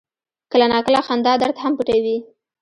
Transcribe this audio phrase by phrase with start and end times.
[0.51, 2.17] کله ناکله خندا درد هم پټوي.